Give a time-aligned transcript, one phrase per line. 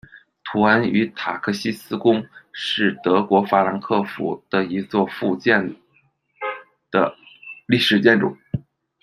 [0.45, 5.75] 图恩与塔克西斯宫是德国法兰克福的一座复建
[6.89, 7.15] 的
[7.67, 8.35] 历史建筑。